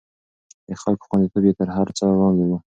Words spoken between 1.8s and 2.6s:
څه وړاندې و.